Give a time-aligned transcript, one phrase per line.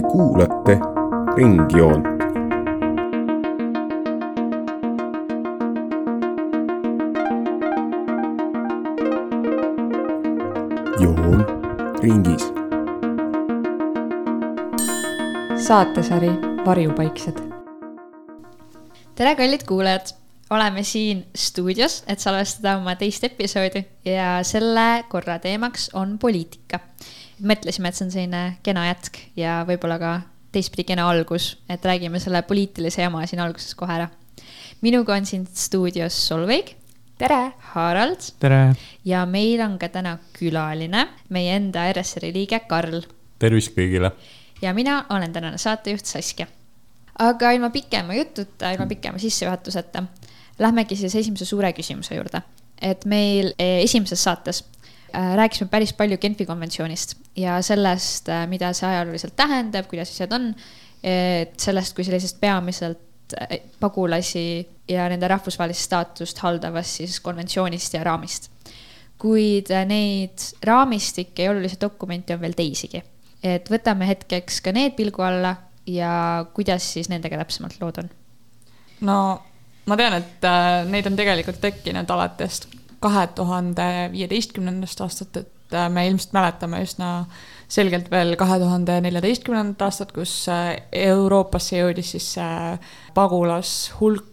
[0.00, 0.78] Te kuulate
[1.36, 2.04] Ringjoont.
[11.00, 11.44] joon
[12.02, 12.52] ringis.
[15.66, 16.30] saatesari
[16.66, 17.40] Varjupaiksed.
[19.14, 20.06] tere, kallid kuulajad,
[20.50, 26.80] oleme siin stuudios, et salvestada oma teist episoodi ja selle korra teemaks on poliitika.
[27.40, 30.12] Mõtlesime, et see on selline kena jätk ja võib-olla ka
[30.52, 34.08] teistpidi kena algus, et räägime selle poliitilise jama siin alguses kohe ära.
[34.80, 36.74] minuga on siin stuudios Solveig.
[37.18, 37.52] tere!
[37.74, 38.32] Harald.
[38.40, 38.74] tere!
[39.04, 43.02] ja meil on ka täna külaline, meie enda RSR-i liige Karl.
[43.38, 44.12] tervist kõigile!
[44.62, 46.46] ja mina olen tänane saatejuht Saskia.
[47.18, 50.02] aga ilma pikema jututa, ilma pikema sissejuhatuseta,
[50.58, 52.42] lähmegi siis esimese suure küsimuse juurde.
[52.82, 54.64] et meil eh, esimeses saates
[55.14, 60.32] äh, rääkisime päris palju Genfi konventsioonist ja sellest, äh, mida see ajalooliselt tähendab, kuidas asjad
[60.36, 60.52] on.
[61.02, 68.04] et sellest kui sellisest peamiselt äh, pagulasi ja nende rahvusvahelist staatust haldavast siis konventsioonist ja
[68.04, 68.50] raamist.
[69.18, 73.02] kuid neid raamistikke ja olulisi dokumente on veel teisigi
[73.42, 75.54] et võtame hetkeks ka need pilgu alla
[75.88, 78.10] ja kuidas siis nendega täpsemalt lood on?
[79.08, 79.16] no
[79.88, 82.62] ma tean, et äh, neid on tegelikult tekkinud alates
[83.00, 87.10] kahe tuhande viieteistkümnendast aastat, et äh, me ilmselt mäletame üsna
[87.70, 90.74] selgelt veel kahe tuhande neljateistkümnendat aastat, kus äh,
[91.06, 92.76] Euroopasse jõudis siis see
[93.14, 94.26] pagulashulk,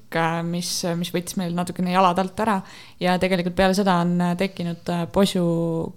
[0.48, 2.62] mis, mis võttis meil natukene jalad alt ära.
[3.04, 5.48] Ja tegelikult peale seda on tekkinud posu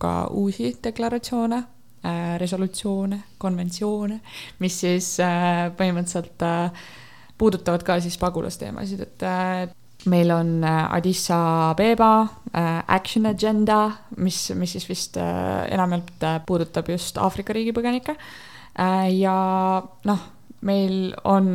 [0.02, 1.60] ka uusi deklaratsioone
[2.00, 4.22] Äh, resolutsioone, konventsioone,
[4.64, 6.86] mis siis äh, põhimõtteliselt äh,
[7.36, 9.24] puudutavad ka siis pagulasteemasid, et
[10.08, 12.26] meil on Addis Abeba
[12.88, 18.16] Action Agenda, mis, mis siis vist enamjaolt puudutab just Aafrika riigi põgenikke.
[19.14, 19.34] ja
[20.08, 20.22] noh,
[20.66, 21.50] meil on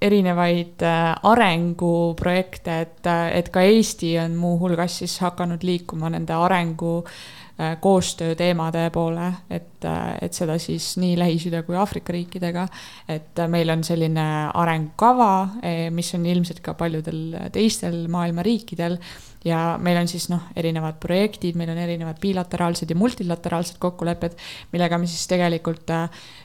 [0.00, 7.39] erinevaid arenguprojekte, et, et ka Eesti on muuhulgas siis hakanud liikuma nende arengu äh, Äh,
[7.80, 12.66] koostööteemade poole, et, äh, et seda siis nii Lähis-Ida kui Aafrika riikidega.
[13.08, 15.48] et äh, meil on selline arengukava,
[15.90, 18.96] mis on ilmselt ka paljudel teistel maailma riikidel
[19.44, 24.36] ja meil on siis noh, erinevad projektid, meil on erinevad bilateraalsed ja multilateraalsed kokkulepped,
[24.72, 25.92] millega me siis tegelikult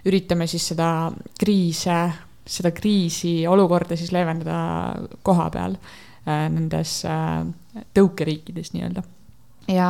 [0.06, 2.00] üritame siis seda kriise,
[2.46, 5.78] seda kriisi olukorda siis leevendada koha peal
[6.26, 7.03] nendes
[7.94, 9.03] tõukeriikides nii-öelda
[9.72, 9.88] ja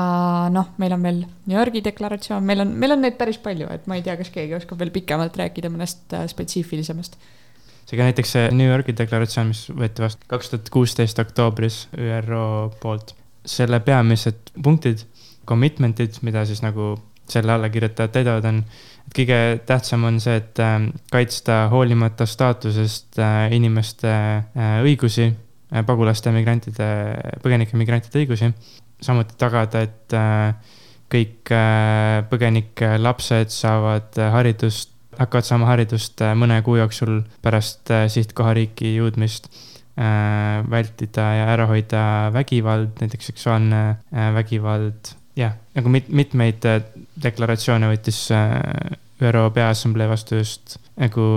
[0.54, 3.88] noh, meil on veel New Yorgi deklaratsioon, meil on, meil on neid päris palju, et
[3.92, 7.18] ma ei tea, kas keegi oskab veel pikemalt rääkida mõnest äh, spetsiifilisemast.
[7.86, 13.16] seega näiteks see New Yorgi deklaratsioon, mis võeti vastu kaks tuhat kuusteist oktoobris ÜRO poolt.
[13.46, 15.04] selle peamised punktid,
[15.46, 16.96] commitment'id, mida siis nagu
[17.30, 18.64] selle allakirjutajad täidavad, on,
[19.06, 24.16] et kõige tähtsam on see, et äh, kaitsta hoolimata staatusest äh, inimeste
[24.86, 25.34] õigusi,
[25.86, 26.88] pagulaste, migrantide,
[27.44, 28.54] põgenike, migrantide õigusi
[29.06, 30.74] samuti tagada, et äh,
[31.12, 38.98] kõik äh, põgenike lapsed saavad äh, haridust, hakkavad saama haridust mõne kuu jooksul pärast sihtkohariiki
[38.98, 39.50] jõudmist.
[39.96, 42.00] vältida ja ära hoida
[42.36, 43.78] vägivald, näiteks seksuaalne
[44.36, 46.68] vägivald, jah, nagu mit-, mitmeid
[47.24, 48.18] deklaratsioone võttis
[49.24, 51.30] ÜRO Peaassamblee vastu just nagu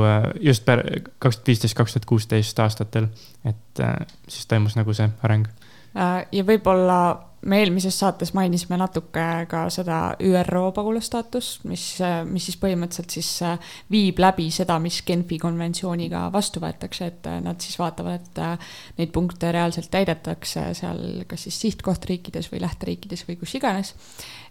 [0.42, 3.06] just kaks tuhat viisteist, kaks tuhat kuusteist aastatel,
[3.46, 3.84] et
[4.26, 5.46] siis toimus nagu see areng.
[5.94, 6.98] ja võib-olla
[7.46, 11.84] me eelmises saates mainisime natuke ka seda ÜRO pagulasstaatust, mis,
[12.26, 17.38] mis siis põhimõtteliselt siis äh, viib läbi seda, mis Genfi konventsiooniga vastu võetakse, et äh,
[17.44, 23.26] nad siis vaatavad, et äh, neid punkte reaalselt täidetakse seal kas siis sihtkohtriikides või lähteriikides
[23.28, 23.94] või kus iganes.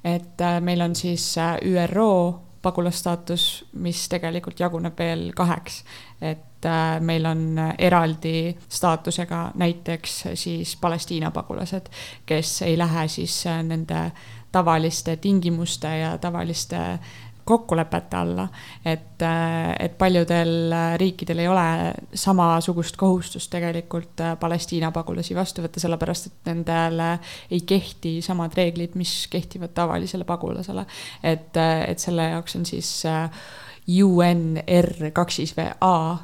[0.04, 1.34] et meil on siis
[1.66, 3.48] ÜRO pagulasstaatus,
[3.82, 5.84] mis tegelikult jaguneb veel kaheks.
[6.22, 11.90] et äh, meil on eraldi staatusega näiteks siis Palestiina pagulased,
[12.26, 14.12] kes ei lähe siis äh, nende
[14.52, 17.00] tavaliste tingimuste ja tavaliste
[17.48, 18.48] kokkulepete alla.
[18.86, 25.80] et, äh, et paljudel riikidel ei ole samasugust kohustust tegelikult äh, Palestiina pagulasi vastu võtta,
[25.80, 27.14] sellepärast et nendele
[27.52, 30.86] ei kehti samad reeglid, mis kehtivad tavalisele pagulasele.
[31.24, 32.92] et, äh, et selle jaoks on siis
[33.88, 36.18] UNR kaks siis V A,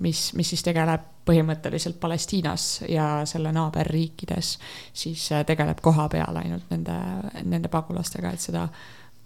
[0.00, 4.52] mis, mis siis tegeleb põhimõtteliselt Palestiinas ja selle naaberriikides,
[4.94, 6.94] siis tegeleb koha peal ainult nende,
[7.42, 8.68] nende pagulastega, et seda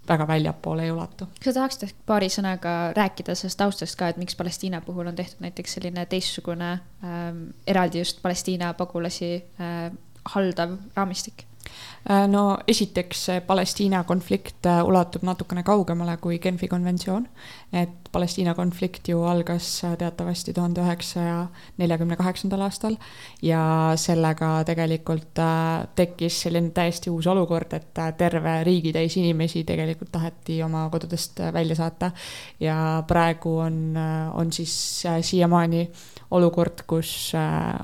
[0.07, 1.27] väga väljapoole ei ulatu.
[1.37, 5.15] kas sa tahaksid ehk paari sõnaga rääkida sellest taustast ka, et miks Palestiina puhul on
[5.15, 6.71] tehtud näiteks selline teistsugune
[7.03, 9.91] ähm, eraldi just Palestiina pagulasi äh,
[10.35, 11.45] haldav raamistik?
[12.09, 17.27] Äh, no esiteks Palestiina konflikt äh, ulatub natukene kaugemale kui Genfi konventsioon.
[17.73, 21.47] et Palestiina konflikt ju algas äh, teatavasti tuhande üheksasaja
[21.77, 22.97] neljakümne kaheksandal aastal
[23.41, 25.39] ja sellega tegelikult
[25.95, 32.11] tekkis selline täiesti uus olukord, et terve riigitäis inimesi tegelikult taheti oma kodudest välja saata.
[32.59, 33.97] ja praegu on,
[34.33, 35.89] on siis siiamaani
[36.31, 37.31] olukord, kus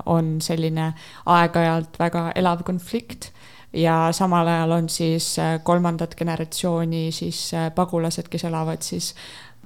[0.06, 0.92] on selline
[1.26, 3.29] aeg-ajalt väga elav konflikt
[3.72, 9.14] ja samal ajal on siis äh, kolmandat generatsiooni siis äh, pagulased, kes elavad siis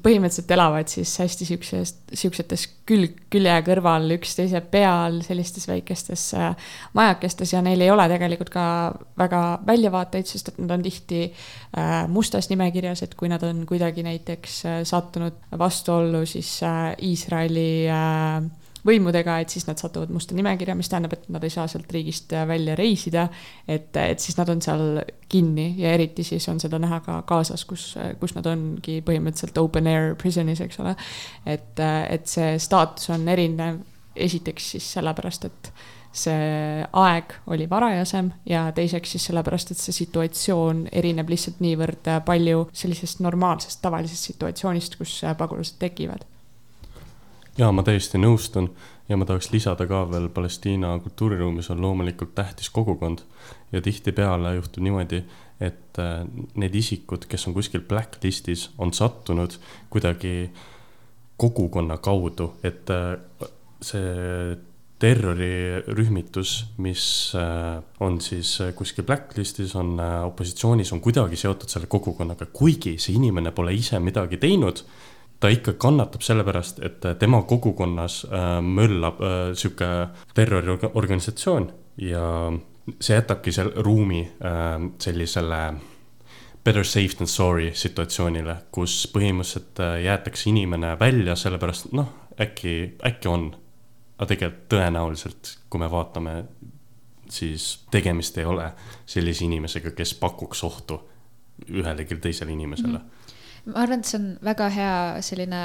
[0.05, 7.55] põhimõtteliselt elavad siis hästi siukses, siuksetes külg, külje kõrval üksteise peal sellistes väikestes äh, majakestes
[7.55, 8.67] ja neil ei ole tegelikult ka
[9.19, 11.23] väga väljavaateid, sest et nad on tihti
[12.13, 16.59] mustas nimekirjas, et kui nad on kuidagi näiteks sattunud vastuollu siis
[17.03, 18.45] Iisraeli äh,
[18.87, 22.33] võimudega, et siis nad satuvad musta nimekirja, mis tähendab, et nad ei saa sealt riigist
[22.49, 23.29] välja reisida.
[23.69, 27.65] et, et siis nad on seal kinni ja eriti siis on seda näha ka Gazas,
[27.65, 30.95] kus, kus nad ongi põhimõtteliselt open air prison'is, eks ole.
[31.47, 33.81] et, et see staatus on erinev,
[34.15, 35.73] esiteks siis sellepärast, et
[36.15, 42.69] see aeg oli varajasem ja teiseks siis sellepärast, et see situatsioon erineb lihtsalt niivõrd palju
[42.73, 46.23] sellisest normaalsest tavalisest situatsioonist, kus pagulased tekivad
[47.59, 48.71] jaa, ma täiesti nõustun.
[49.09, 53.21] Ja ma tahaks lisada ka veel Palestiina kultuuriruumis on loomulikult tähtis kogukond.
[53.73, 55.21] Ja tihtipeale juhtub niimoodi,
[55.61, 56.23] et äh,
[56.57, 59.59] need isikud, kes on kuskil blacklist'is, on sattunud
[59.93, 60.51] kuidagi
[61.37, 63.19] kogukonna kaudu, et äh,
[63.85, 64.57] see
[65.05, 67.05] terrorirühmitus, mis
[67.37, 73.53] äh, on siis kuskil blacklist'is, on opositsioonis, on kuidagi seotud selle kogukonnaga, kuigi see inimene
[73.53, 74.81] pole ise midagi teinud
[75.45, 79.89] ta ikka kannatab sellepärast, et tema kogukonnas äh, möllab äh, sihuke
[80.35, 81.67] terroriorganisatsioon
[82.01, 82.29] ja
[82.97, 85.59] see jätabki seal ruumi äh, sellisele
[86.65, 92.09] better safe than sorry situatsioonile, kus põhimõtteliselt jäetakse inimene välja, sellepärast noh,
[92.41, 93.51] äkki, äkki on.
[94.15, 96.33] aga tegelikult tõenäoliselt, kui me vaatame,
[97.29, 98.71] siis tegemist ei ole
[99.05, 101.03] sellise inimesega, kes pakuks ohtu
[101.69, 103.14] ühelegi teisele inimesele mm.
[103.65, 104.95] Ma arvan, et see on väga hea
[105.25, 105.61] selline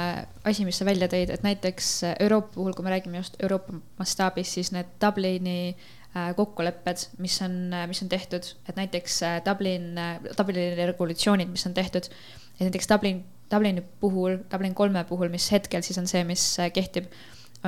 [0.48, 4.54] asi, mis sa välja tõid, et näiteks Euroopa puhul, kui me räägime just Euroopa mastaabis,
[4.56, 7.58] siis need Dublini äh, kokkulepped, mis on,
[7.90, 9.92] mis on tehtud, et näiteks äh, Dublin,
[10.38, 12.08] Dublini regulatsioonid, mis on tehtud,
[12.56, 13.20] et näiteks Dublin,
[13.52, 17.12] Dublini puhul, Dublin kolme puhul, mis hetkel siis on see, mis äh, kehtib,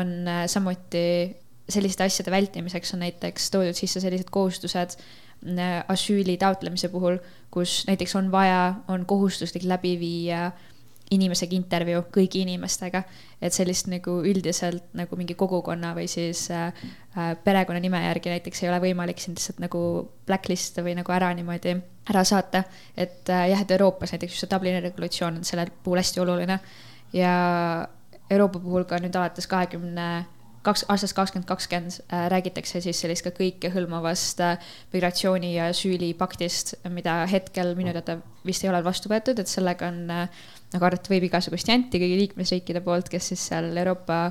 [0.01, 1.05] on samuti
[1.69, 4.97] selliste asjade vältimiseks on näiteks toodud sisse sellised kohustused
[5.89, 7.17] asüüli taotlemise puhul
[7.53, 10.51] kus näiteks on vaja, on kohustuslik läbi viia
[11.13, 13.03] inimesega intervjuu kõigi inimestega,
[13.45, 16.73] et sellist nagu üldiselt nagu mingi kogukonna või siis äh,
[17.13, 19.83] äh perekonnanime järgi näiteks ei ole võimalik sind lihtsalt nagu
[20.27, 21.77] blacklist või nagu ära niimoodi
[22.09, 22.65] ära saata.
[22.97, 26.59] et äh, jah, et Euroopas näiteks just see Dublini regulatsioon on selle puhul hästi oluline
[27.13, 27.35] ja
[28.31, 30.25] Euroopa puhul ka nüüd alates kahekümne
[30.67, 37.23] kaks, aastast kakskümmend kakskümmend äh, räägitakse siis sellist ka kõikehõlmavast äh, migratsiooni ja süülipaktist, mida
[37.31, 40.41] hetkel minu teada vist ei ole vastu võetud, et sellega on äh,
[40.75, 44.25] nagu arvata võib igasugust janti kõigi liikmesriikide poolt, kes siis seal Euroopa,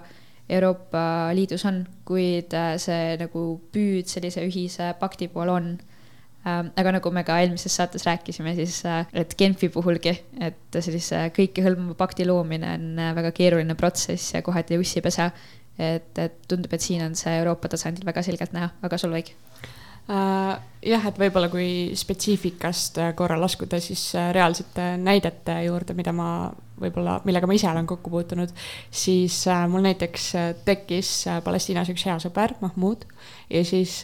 [0.49, 1.05] Euroopa
[1.37, 5.71] Liidus on, kuid see nagu püüd sellise ühise pakti poole on.
[6.41, 8.79] Ähm, aga nagu me ka eelmises saates rääkisime, siis
[9.13, 15.29] et Genfi puhulgi, et sellise kõikehõlmava pakti loomine on väga keeruline protsess ja kohati ussipesa
[15.81, 19.33] et, et tundub, et siin on see Euroopa tasandil väga selgelt näha, aga Solveig
[20.09, 20.57] uh,?
[20.81, 26.31] jah, et võib-olla kui spetsiifikast korra laskuda, siis äh, reaalsete näidete juurde, mida ma
[26.81, 28.49] võib-olla, millega ma ise olen kokku puutunud,
[28.89, 30.27] siis mul näiteks
[30.65, 31.11] tekkis
[31.45, 33.05] Palestiinas üks hea sõber, Mahmud.
[33.53, 33.99] ja siis,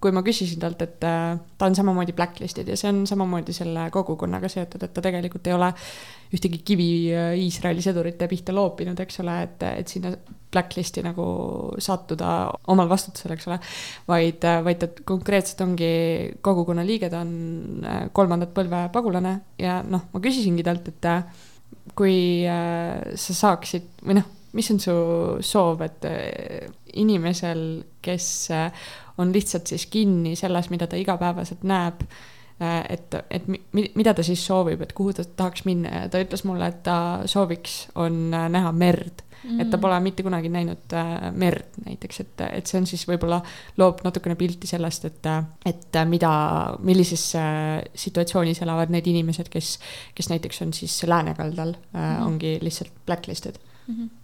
[0.00, 4.48] kui ma küsisin talt, et ta on samamoodi blacklist'id ja see on samamoodi selle kogukonnaga
[4.52, 5.72] seotud, et ta tegelikult ei ole
[6.32, 6.88] ühtegi kivi
[7.44, 10.16] Iisraeli sõdurite pihta loopinud, eks ole, et, et sinna
[10.52, 11.24] blacklist'i nagu
[11.82, 12.32] sattuda
[12.72, 13.58] omal vastutusel, eks ole.
[14.08, 15.92] vaid, vaid ta konkreetselt ongi
[16.44, 21.24] kogukonna liige, ta on äh, kolmandat põlve pagulane ja noh, ma küsisingi talt, et äh,
[21.98, 22.16] kui
[22.48, 24.94] äh, sa saaksid või noh, mis on su
[25.48, 26.04] soov, et
[27.00, 27.62] inimesel,
[28.04, 28.26] kes
[29.22, 32.02] on lihtsalt siis kinni selles, mida ta igapäevaselt näeb
[32.60, 36.68] et, et mida ta siis soovib, et kuhu ta tahaks minna ja ta ütles mulle,
[36.68, 39.60] et ta sooviks, on näha merd mm..
[39.60, 43.42] et ta pole mitte kunagi näinud äh, merd näiteks, et, et see on siis võib-olla
[43.80, 45.30] loob natukene pilti sellest, et,
[45.68, 46.32] et mida,
[46.84, 49.76] millises äh, situatsioonis elavad need inimesed, kes,
[50.16, 53.60] kes näiteks on siis läänekaldal äh, mm, ongi lihtsalt blacklisted.
[53.86, 53.94] Mm.
[53.94, 54.18] -hmm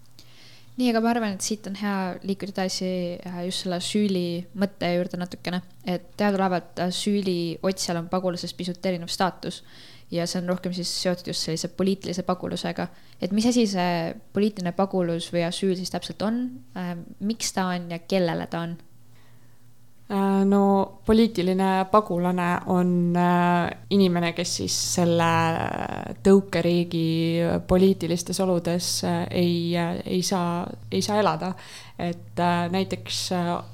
[0.79, 4.27] nii, aga ma arvan, et siit on hea liikuda edasi äh, just selle süüli
[4.59, 9.65] mõtte juurde natukene, et teadaolevalt äh, süüli otsijal on pagulasest pisut erinev staatus
[10.11, 12.89] ja see on rohkem siis seotud just sellise poliitilise pagulusega.
[13.21, 16.45] et mis asi see poliitiline pagulus või asüül siis täpselt on,
[17.21, 18.77] miks ta on ja kellele ta on?
[20.11, 25.27] Äh, no poliitiline pagulane on äh, inimene, kes siis selle
[26.25, 31.53] tõukeriigi poliitilistes oludes äh, ei, ei saa, ei saa elada.
[31.99, 32.39] et
[32.71, 33.17] näiteks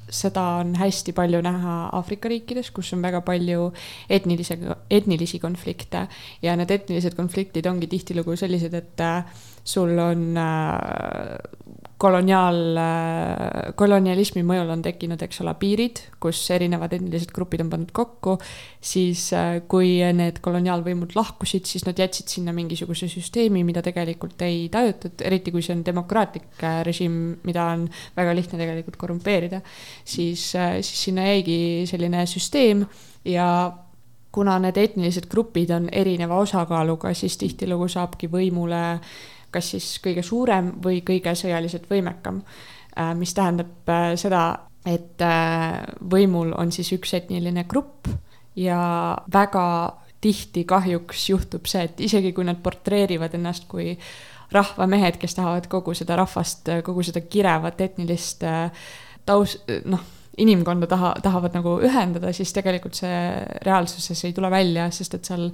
[0.08, 3.66] seda on hästi palju näha Aafrika riikides, kus on väga palju
[4.08, 4.56] etnilise,
[4.88, 6.06] etnilisi konflikte
[6.42, 9.04] ja need etnilised konfliktid ongi tihtilugu sellised, et
[9.64, 10.38] sul on
[12.04, 12.78] koloniaal,
[13.78, 18.34] kolonialismi mõjul on tekkinud, eks ole, piirid, kus erinevad etnilised grupid on pandud kokku,
[18.84, 24.66] siis äh, kui need koloniaalvõimud lahkusid, siis nad jätsid sinna mingisuguse süsteemi, mida tegelikult ei
[24.72, 27.86] tajutud, eriti kui see on demokraatlik äh, režiim, mida on
[28.18, 29.62] väga lihtne tegelikult korrumpeerida,
[30.04, 31.58] siis, äh, siis sinna jäigi
[31.90, 32.84] selline süsteem
[33.30, 33.48] ja
[34.34, 39.14] kuna need etnilised grupid on erineva osakaaluga, siis tihtilugu saabki võimule äh,
[39.54, 42.42] kas siis kõige suurem või kõige sõjaliselt võimekam.
[42.98, 44.44] Äh, mis tähendab äh, seda,
[44.86, 45.80] et äh,
[46.10, 48.10] võimul on siis üks etniline grupp
[48.58, 48.80] ja
[49.32, 49.66] väga
[50.24, 53.92] tihti kahjuks juhtub see, et isegi kui nad portreerivad ennast kui
[54.54, 58.44] rahvamehed, kes tahavad kogu seda rahvast, kogu seda kirevat etnilist
[59.26, 60.04] taust, noh
[60.38, 63.18] inimkonda taha, tahavad nagu ühendada, siis tegelikult see
[63.66, 65.50] reaalsuses ei tule välja, sest et seal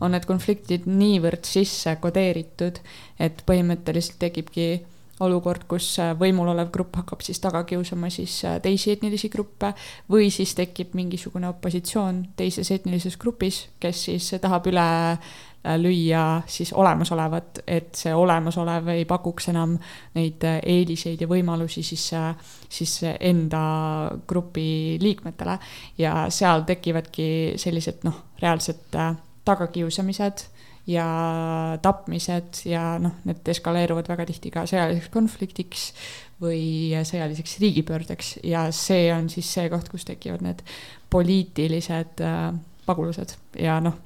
[0.00, 2.80] on need konfliktid niivõrd sisse kodeeritud,
[3.20, 4.70] et põhimõtteliselt tekibki
[5.22, 9.70] olukord, kus võimul olev grupp hakkab siis taga kiusama siis teisi etnilisi gruppe
[10.10, 16.72] või siis tekib mingisugune opositsioon teises etnilises grupis, kes siis tahab üle Äh, lüüa siis
[16.72, 19.76] olemasolevat, et see olemasolev ei pakuks enam
[20.16, 22.32] neid äh, eeliseid ja võimalusi siis, äh,
[22.68, 23.62] siis enda
[24.28, 25.58] grupi liikmetele.
[25.98, 28.98] ja seal tekivadki sellised noh, reaalsed
[29.44, 30.46] tagakiusamised
[30.86, 31.06] ja
[31.82, 35.84] tapmised ja noh, need eskaleeruvad väga tihti ka sõjaliseks konfliktiks
[36.42, 40.64] või sõjaliseks riigipöördeks ja see on siis see koht, kus tekivad need
[41.12, 42.48] poliitilised äh,
[42.86, 44.00] pagulased ja noh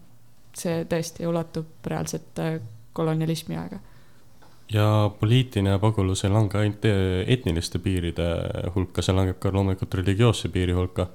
[0.57, 2.59] see tõesti ulatub reaalselt äh,
[2.97, 3.79] kolonialismi aega.
[4.73, 8.29] ja poliitiline pagulus ei lange ainult äh, etniliste piiride
[8.75, 11.09] hulka, see langeb ka loomulikult religioosse piiri hulka.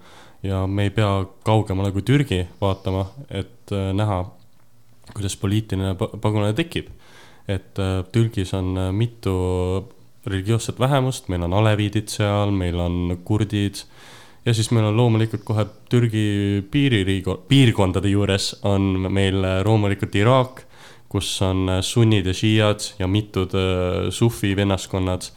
[0.44, 4.24] ja me ei pea kaugemale kui Türgi vaatama, et äh, näha,
[5.14, 6.92] kuidas poliitiline pagulane tekib.
[7.48, 7.80] et
[8.12, 9.34] Türgis on mitu
[10.26, 13.82] religioosset vähemust, meil on aleviidid seal, meil on kurdid
[14.46, 20.64] ja siis meil on loomulikult kohe Türgi piiririigo-, piirkondade juures on meil loomulikult Iraak,
[21.12, 25.28] kus on sunnid ja šiiad ja mitud äh, sufi vennaskonnad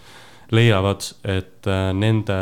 [0.54, 2.36] leiavad, et äh, nende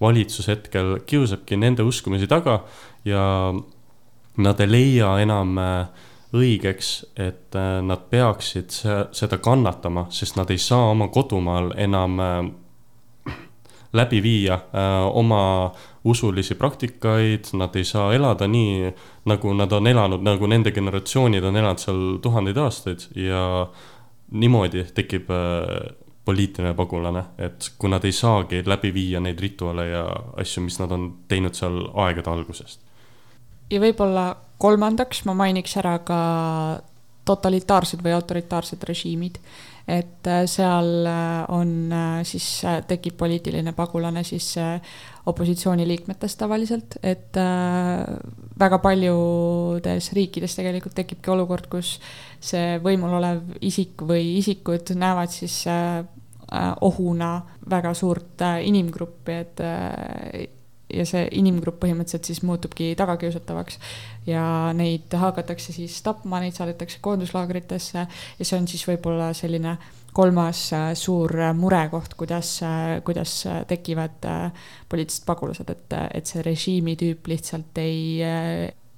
[0.00, 2.60] valitsus hetkel kiusabki nende uskumisi taga
[3.04, 3.22] ja
[4.36, 6.04] nad ei leia enam äh,
[6.36, 6.90] õigeks,
[7.22, 7.54] et
[7.86, 8.74] nad peaksid
[9.14, 12.18] seda kannatama, sest nad ei saa oma kodumaal enam
[13.96, 14.58] läbi viia
[15.16, 15.70] oma
[16.06, 18.92] usulisi praktikaid, nad ei saa elada nii,
[19.26, 23.42] nagu nad on elanud, nagu nende generatsioonid on elanud seal tuhandeid aastaid ja
[24.30, 25.94] niimoodi tekib äh,
[26.26, 30.02] poliitiline pagulane, et kui nad ei saagi läbi viia neid rituaale ja
[30.42, 32.82] asju, mis nad on teinud seal aegade algusest.
[33.70, 34.28] ja võib-olla
[34.62, 36.20] kolmandaks ma mainiks ära ka
[37.26, 39.40] totalitaarsed või autoritaarsed režiimid
[39.86, 41.94] et äh, seal äh, on
[42.26, 44.54] siis, tekib poliitiline pagulane siis
[45.26, 48.04] opositsiooniliikmetest tavaliselt, et äh,
[48.58, 51.96] väga paljudes riikides tegelikult tekibki olukord, kus
[52.40, 57.32] see võimul olev isik või isikud näevad siis äh, äh, ohuna
[57.70, 60.55] väga suurt inimgruppi, et
[60.92, 63.78] ja see inimgrupp põhimõtteliselt siis muutubki tagakiusatavaks
[64.30, 69.76] ja neid hakatakse siis tapma, neid saadetakse koonduslaagritesse ja see on siis võib-olla selline
[70.16, 74.24] kolmas äh, suur äh, murekoht, kuidas, äh, kuidas tekivad
[74.88, 78.22] poliitilised pagulased, et, et see režiimitüüp lihtsalt ei,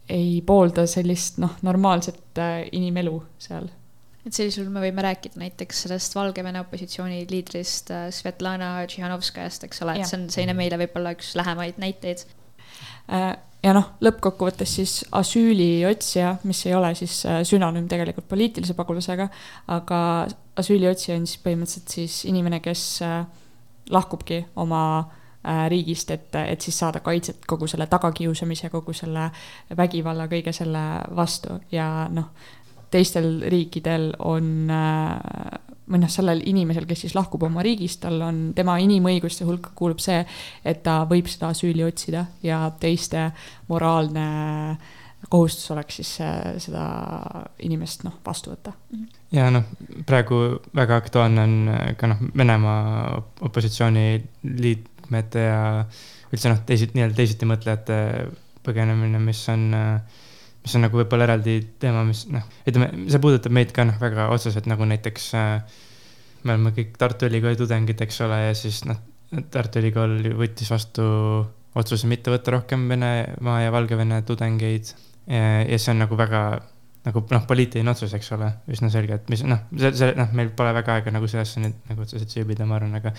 [0.08, 2.38] ei poolda sellist noh, normaalset
[2.72, 3.66] inimelu seal
[4.28, 9.98] et sellisel juhul me võime rääkida näiteks sellest Valgevene opositsiooni liidrist Svetlana Tšihhanovskajast, eks ole,
[9.98, 12.26] et see on selline meile võib-olla üks lähemaid näiteid.
[13.58, 19.26] Ja noh, lõppkokkuvõttes siis asüüliotsija, mis ei ole siis äh, sünonüüm tegelikult poliitilise pagulasega,
[19.74, 20.00] aga
[20.60, 23.24] asüüliotsija on siis põhimõtteliselt siis inimene, kes äh,
[23.90, 29.26] lahkubki oma äh, riigist, et, et siis saada kaitset kogu selle tagakiusamise, kogu selle
[29.74, 30.84] vägivalla, kõige selle
[31.18, 31.58] vastu.
[31.74, 32.30] Ja noh,
[32.90, 34.68] teistel riikidel on
[35.88, 40.02] või noh, sellel inimesel, kes siis lahkub oma riigist, tal on, tema inimõiguste hulka kuulub
[40.04, 40.20] see,
[40.68, 43.30] et ta võib seda asüüli otsida ja teiste
[43.70, 44.26] moraalne
[45.28, 46.84] kohustus oleks siis äh, seda
[47.66, 48.72] inimest noh, vastu võtta.
[49.34, 49.66] ja noh,
[50.06, 53.18] praegu väga aktuaalne on äh, ka noh, Venemaa
[53.48, 54.06] opositsiooni
[54.60, 55.62] liikmete ja
[56.32, 57.98] üldse noh, teisi, nii-öelda teisiti mõtlejate
[58.66, 60.22] põgenemine, mis on äh,
[60.68, 64.28] mis on nagu võib-olla eraldi teema, mis noh, ütleme, see puudutab meid ka noh, väga
[64.34, 65.78] otseselt nagu näiteks äh,
[66.44, 69.00] me oleme kõik Tartu Ülikooli tudengid, eks ole, ja siis noh,
[69.52, 71.04] Tartu Ülikool võttis vastu
[71.78, 74.94] otsuse mitte võtta rohkem Venemaa ja Valgevene tudengeid.
[75.28, 76.42] ja see on nagu väga
[77.08, 80.50] nagu noh, poliitiline otsus, eks ole, üsna selge, et mis noh, see, see noh, meil
[80.56, 83.14] pole väga aega nagu sellesse nüüd nagu otseselt süübida, ma arvan, aga,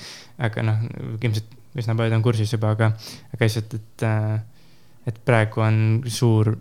[0.46, 0.84] aga noh,
[1.18, 2.92] ilmselt üsna paljud on kursis juba, aga,
[3.34, 5.80] aga lihtsalt, et, äh, et praegu on
[6.12, 6.52] suur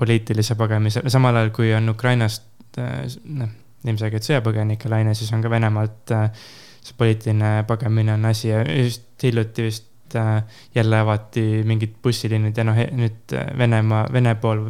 [0.00, 3.04] poliitilise pagemise, samal ajal kui on Ukrainast äh,
[3.36, 3.52] noh,
[3.86, 6.48] ilmselgelt sõjapõgenike laine, siis on ka Venemaalt äh,
[6.80, 10.42] see poliitiline pagemine on asi ja just hiljuti vist äh,
[10.74, 14.66] jälle avati mingid bussiliinid ja noh, nüüd Venemaa, Vene pool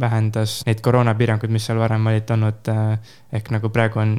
[0.00, 2.72] vähendas neid koroonapiiranguid, mis seal varem olid olnud.
[3.32, 4.16] ehk nagu praegu on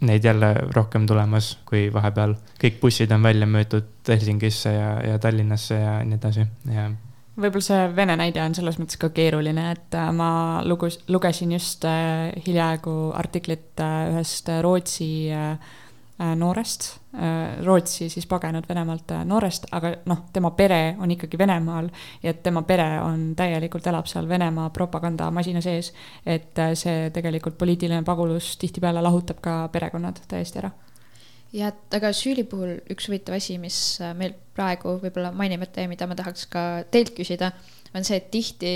[0.00, 2.36] neid jälle rohkem tulemas kui vahepeal.
[2.62, 6.88] kõik bussid on välja müüdud Helsingisse ja, ja Tallinnasse ja nii edasi ja
[7.38, 10.30] võib-olla see Vene näide on selles mõttes ka keeruline, et äh, ma
[10.66, 15.10] lugus, lugesin just äh, hiljaaegu artiklit äh, ühest Rootsi
[16.18, 16.88] noorest,
[17.62, 21.86] Rootsi siis pagenud Venemaalt noorest, aga noh, tema pere on ikkagi Venemaal
[22.24, 25.92] ja tema pere on täielikult, elab seal Venemaa propagandamasina sees.
[26.26, 30.72] et see tegelikult poliitiline pagulus tihtipeale lahutab ka perekonnad täiesti ära
[31.52, 35.90] ja et aga süüli puhul üks huvitav asi, mis äh, meil praegu võib-olla mainimata jäi,
[35.92, 37.52] mida ma tahaks ka teilt küsida,
[37.94, 38.72] on see, et tihti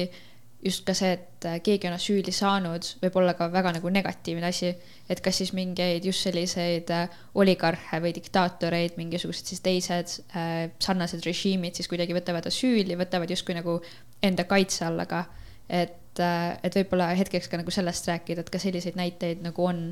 [0.63, 4.47] just ka see, et äh, keegi on süüdi saanud, võib olla ka väga nagu negatiivne
[4.47, 4.71] asi.
[5.11, 11.27] et kas siis mingeid just selliseid äh, oligarhe või diktaatoreid, mingisugused siis teised äh, sarnased
[11.27, 13.81] režiimid siis kuidagi võtavad süüli, võtavad justkui nagu
[14.23, 15.25] enda kaitse alla ka.
[15.69, 19.87] et, et võib-olla hetkeks ka nagu sellest rääkida, et ka selliseid näiteid nagu on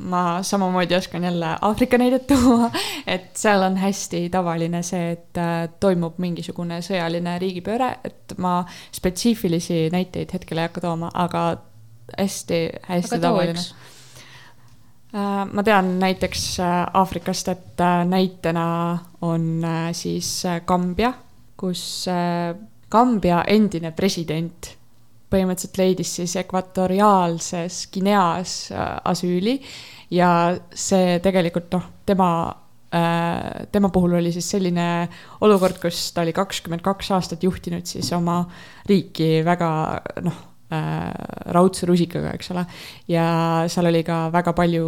[0.00, 2.70] ma samamoodi oskan jälle Aafrika näidet tuua,
[3.06, 9.88] et seal on hästi tavaline see, et äh, toimub mingisugune sõjaline riigipööre, et ma spetsiifilisi
[9.92, 11.44] näiteid hetkel ei hakka tooma, aga
[12.18, 13.64] hästi-hästi tavaline.
[15.12, 18.66] Äh, ma tean näiteks äh, Aafrikast, et näitena
[19.22, 21.12] on siis Kambja,
[21.56, 22.06] kus
[22.88, 24.76] Kambja endine president
[25.32, 29.58] põhimõtteliselt leidis siis ekvatoriaalses Guineas äh, asüüli
[30.12, 30.28] ja
[30.74, 32.30] see tegelikult noh, tema
[32.94, 34.86] äh, tema puhul oli siis selline
[35.40, 38.42] olukord, kus ta oli kakskümmend kaks aastat juhtinud siis oma
[38.88, 39.70] riiki väga
[40.26, 40.40] noh
[40.72, 41.08] äh,,
[41.54, 42.66] raudse rusikaga, eks ole.
[43.08, 43.26] ja
[43.72, 44.86] seal oli ka väga palju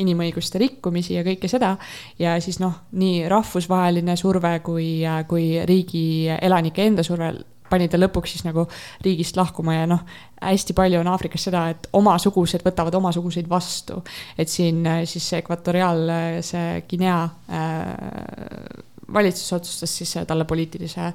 [0.00, 1.76] inimõiguste rikkumisi ja kõike seda.
[2.18, 4.92] ja siis noh, nii rahvusvaheline surve kui
[5.28, 7.32] kui riigi elanike enda surve
[7.72, 8.66] pani ta lõpuks siis nagu
[9.04, 10.04] riigist lahkuma ja noh,
[10.42, 14.02] hästi palju on Aafrikas seda, et omasugused võtavad omasuguseid vastu.
[14.38, 21.14] et siin äh, siis ekvatoriaal, äh, see Guinea äh, valitsus otsustas siis talle poliitilise äh,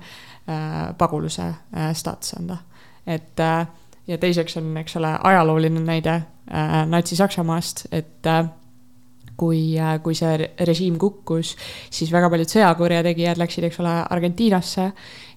[0.98, 2.58] paguluse äh, staatuse anda.
[3.06, 3.68] et äh,
[4.08, 8.46] ja teiseks on, eks ole, ajalooline näide äh, Natsi-Saksamaast, et äh,
[9.38, 11.56] kui, kui see režiim kukkus,
[11.94, 14.92] siis väga paljud sõjakurjategijad läksid, eks ole, Argentiinasse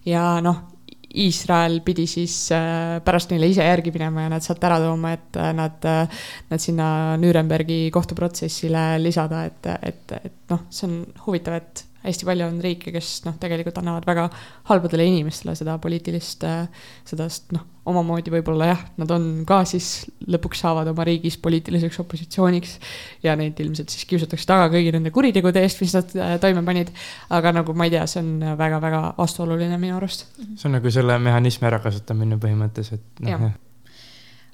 [0.09, 0.63] ja noh,
[1.11, 5.39] Iisrael pidi siis äh, pärast neile ise järgi minema ja nad sealt ära tooma, et
[5.41, 11.59] äh, nad, äh, nad sinna Nürnbergi kohtuprotsessile lisada, et, et, et noh, see on huvitav,
[11.59, 14.27] et hästi palju on riike, kes noh, tegelikult annavad väga
[14.71, 16.47] halbadele inimestele seda poliitilist,
[17.09, 22.77] seda noh, omamoodi võib-olla jah, nad on ka siis lõpuks saavad oma riigis poliitiliseks opositsiooniks.
[23.25, 26.93] ja neid ilmselt siis kiusatakse taga kõigi nende kuritegude eest, mis nad toime panid.
[27.31, 30.29] aga nagu ma ei tea, see on väga-väga vastuoluline minu arust.
[30.55, 33.51] see on nagu selle mehhanismi ärakasutamine põhimõtteliselt, noh jah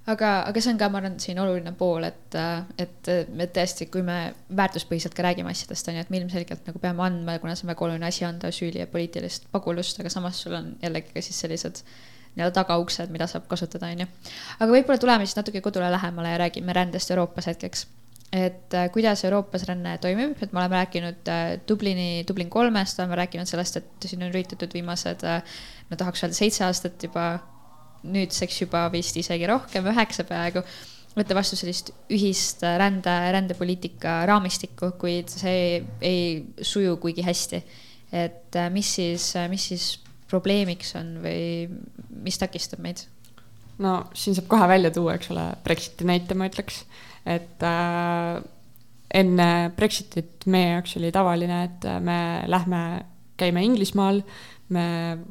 [0.07, 2.39] aga, aga see on ka, ma arvan, siin oluline pool, et,
[2.83, 4.19] et me tõesti, kui me
[4.59, 7.73] väärtuspõhiselt ka räägime asjadest, on ju, et me ilmselgelt nagu peame andma, kuna see on
[7.75, 11.43] väga oluline asi, anda süüli ja poliitilist pagulust, aga samas sul on jällegi ka siis
[11.45, 11.83] sellised
[12.37, 14.09] nii-öelda tagauksed, mida saab kasutada, on ju.
[14.59, 17.87] aga võib-olla tuleme siis natuke kodule lähemale ja räägime rändest Euroopas hetkeks
[18.33, 23.17] et äh, kuidas Euroopas ränne toimib, et me oleme rääkinud äh, Dublini, Dublin kolmest, oleme
[23.23, 27.29] rääkinud sellest, et siin on üritatud viimased, äh, no tahaks öelda seitse aastat juba
[28.05, 30.63] nüüdseks juba vist isegi rohkem, üheksa peaaegu,
[31.17, 37.63] võtta vastu sellist ühist rände, rändepoliitika raamistikku, kuid see ei suju kuigi hästi.
[38.13, 39.87] et äh, mis siis, mis siis
[40.31, 41.67] probleemiks on või
[42.23, 43.03] mis takistab meid?
[43.83, 46.85] no siin saab kohe välja tuua, eks ole, Brexiti näite ma ütleks,
[47.27, 48.45] et äh,
[49.15, 52.19] enne Brexitit meie jaoks oli tavaline, et me
[52.51, 52.81] lähme,
[53.41, 54.23] käime Inglismaal,
[54.75, 54.87] me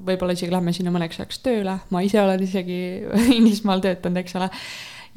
[0.07, 2.79] võib-olla isegi lähme sinna mõneks ajaks tööle, ma ise olen isegi
[3.37, 4.49] Inglismaal töötanud, eks ole.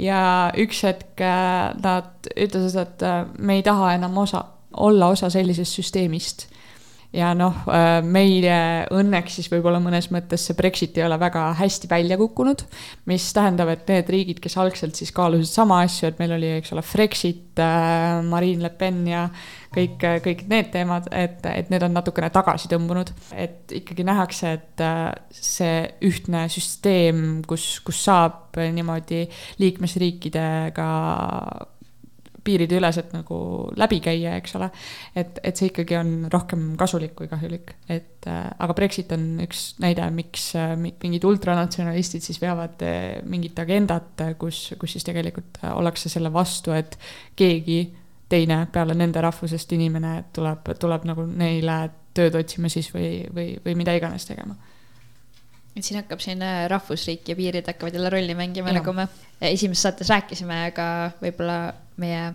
[0.02, 0.20] ja
[0.58, 4.44] üks hetk äh, nad ütlesid, et äh, me ei taha enam osa,
[4.78, 6.48] olla osa sellisest süsteemist
[7.14, 11.88] ja noh, äh, meile õnneks siis võib-olla mõnes mõttes see Brexit ei ole väga hästi
[11.90, 12.64] välja kukkunud,
[13.08, 16.74] mis tähendab, et need riigid, kes algselt siis kaalusid sama asju, et meil oli, eks
[16.76, 19.24] ole, Frexit, äh, Marine Le Pen ja
[19.74, 23.12] kõik, kõik need teemad, et, et need on natukene tagasi tõmbunud.
[23.36, 29.26] et ikkagi nähakse, et äh, see ühtne süsteem, kus, kus saab niimoodi
[29.62, 30.88] liikmesriikidega
[32.48, 33.38] piirideüleselt nagu
[33.78, 34.70] läbi käia, eks ole.
[35.18, 39.70] et, et see ikkagi on rohkem kasulik kui kahjulik, et äh, aga Brexit on üks
[39.82, 45.74] näide, miks äh, mingid ultranatsionalistid siis veavad äh, mingit agendat, kus, kus siis tegelikult äh,
[45.76, 46.98] ollakse selle vastu, et
[47.38, 47.82] keegi
[48.28, 51.78] teine peale nende rahvusest inimene tuleb, tuleb nagu neile
[52.14, 54.56] tööd otsima siis või, või, või mida iganes tegema
[55.78, 59.06] et siin hakkab siin äh, rahvusriik ja piirid hakkavad jälle rolli mängima, nagu me
[59.40, 60.86] esimeses saates rääkisime, aga
[61.22, 61.58] võib-olla
[62.02, 62.32] meie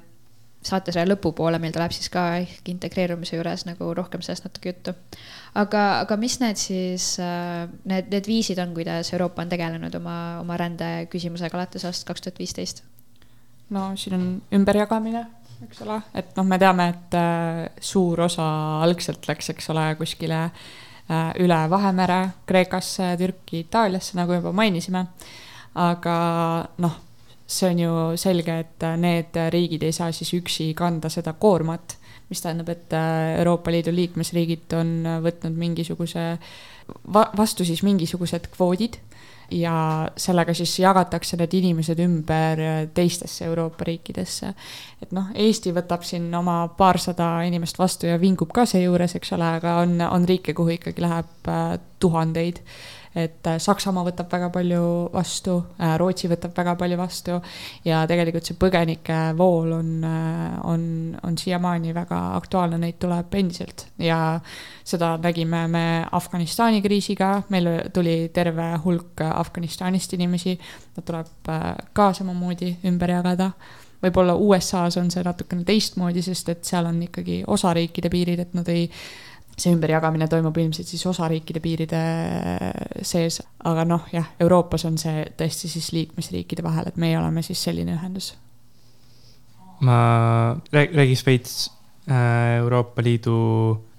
[0.63, 4.93] saatesarja lõpupoole meil tuleb siis ka ehk integreerumise juures nagu rohkem sellest natuke juttu.
[5.59, 10.17] aga, aga mis need siis, äh, need, need viisid on, kuidas Euroopa on tegelenud oma,
[10.39, 12.83] oma rändeküsimusega alates aastast kaks tuhat viisteist?
[13.73, 15.25] no siin on ümberjagamine,
[15.63, 18.47] eks ole, et noh, me teame, et äh, suur osa
[18.83, 20.63] algselt läks, eks ole, kuskile äh,
[21.09, 25.07] Äh, üle Vahemere Kreekasse, Türki, Itaaliasse, nagu juba mainisime.
[25.75, 26.15] aga
[26.77, 26.95] noh,
[27.49, 31.95] see on ju selge, et need riigid ei saa siis üksi kanda seda koormat,
[32.29, 34.93] mis tähendab, et äh, Euroopa Liidu liikmesriigid on
[35.25, 36.37] võtnud mingisuguse,
[37.09, 38.99] vastu siis mingisugused kvoodid
[39.53, 42.61] ja sellega siis jagatakse need inimesed ümber
[42.93, 44.53] teistesse Euroopa riikidesse.
[45.01, 49.49] et noh, Eesti võtab siin oma paarsada inimest vastu ja vingub ka seejuures, eks ole,
[49.59, 52.63] aga on, on riike, kuhu ikkagi läheb äh, tuhandeid
[53.15, 57.37] et äh, Saksamaa võtab väga palju vastu, äh, Rootsi võtab väga palju vastu
[57.85, 60.85] ja tegelikult see põgenikevool on, äh, on,
[61.23, 63.87] on siiamaani väga aktuaalne, neid tuleb endiselt.
[64.01, 64.39] Ja
[64.83, 70.57] seda nägime me Afganistani kriisiga, meil tuli terve hulk Afganistanist inimesi,
[70.97, 71.53] nad tuleb
[71.93, 73.51] ka samamoodi ümber jagada.
[74.03, 78.67] Võib-olla USA-s on see natukene teistmoodi, sest et seal on ikkagi osariikide piirid, et nad
[78.73, 78.89] ei
[79.57, 81.99] see ümberjagamine toimub ilmselt siis osariikide piiride
[83.05, 83.39] sees,
[83.69, 87.95] aga noh, jah, Euroopas on see tõesti siis liikmesriikide vahel, et meie oleme siis selline
[87.97, 88.33] ühendus.
[89.83, 89.95] ma
[90.71, 91.55] räägiks veits
[92.09, 93.37] äh, Euroopa Liidu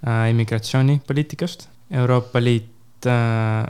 [0.07, 1.69] äh, immigratsioonipoliitikast.
[1.91, 3.67] Euroopa Liit äh,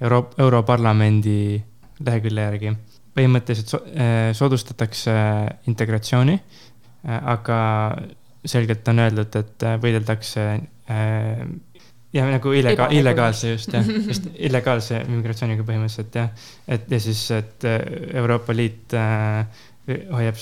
[0.00, 1.62] Euro-, Europarlamendi
[2.00, 2.72] lehekülje järgi
[3.10, 3.80] põhimõtteliselt so,
[4.38, 5.12] soodustatakse
[5.68, 6.36] integratsiooni,
[7.04, 7.58] aga
[8.44, 10.44] selgelt on öeldud, et võideldakse
[10.90, 11.46] Äh,
[12.12, 16.30] ja nagu illega-, illegaalse just jah, just illegaalse immigratsiooniga põhimõtteliselt jah.
[16.66, 17.78] et ja siis, et äh,
[18.18, 19.44] Euroopa Liit äh,
[20.10, 20.40] hoiab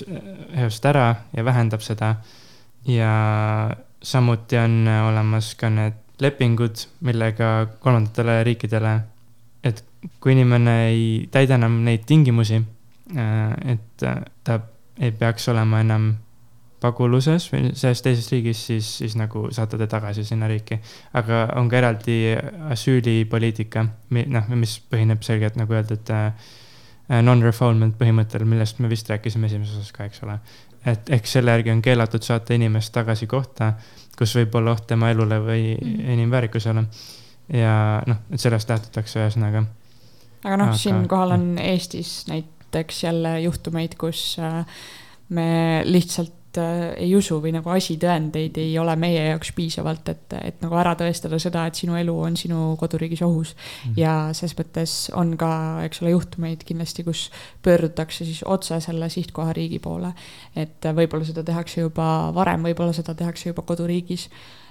[0.63, 2.15] eost ära ja vähendab seda.
[2.89, 3.13] ja
[4.03, 7.51] samuti on olemas ka need lepingud, millega
[7.83, 8.95] kolmandatele riikidele,
[9.63, 9.85] et
[10.21, 12.59] kui inimene ei täida enam neid tingimusi,
[13.15, 14.03] et
[14.45, 14.57] ta
[14.99, 16.09] ei peaks olema enam
[16.81, 20.79] paguluses või selles teises riigis, siis, siis nagu saata ta tagasi sinna riiki.
[21.19, 22.19] aga on ka eraldi
[22.71, 26.33] asüülipoliitika, noh, mis põhineb selgelt nagu öeldud äh,
[27.25, 30.39] non-refoulement põhimõttel, millest me vist rääkisime esimeses osas ka, eks ole.
[30.87, 33.73] et ehk selle järgi on keelatud saata inimest tagasi kohta,
[34.19, 36.13] kus võib olla oht tema elule või mm.
[36.15, 36.85] inimväärikusele.
[37.59, 37.75] ja
[38.07, 39.65] noh, et sellest lähtutakse ühesõnaga.
[40.45, 44.63] aga noh, siinkohal on Eestis näiteks jälle juhtumeid, kus äh,
[45.35, 50.63] me lihtsalt äh, ei usu või nagu asitõendeid ei ole meie jaoks piisavalt, et, et
[50.65, 53.91] nagu ära tõestada seda, et sinu elu on sinu koduriigis ohus mm.
[53.91, 53.99] -hmm.
[54.01, 55.51] ja ses mõttes on ka,
[55.85, 57.29] eks ole, juhtumeid kindlasti, kus
[57.63, 60.13] pöördutakse siis otse selle sihtkohariigi poole.
[60.57, 64.31] et võib-olla seda tehakse juba varem, võib-olla seda tehakse juba koduriigis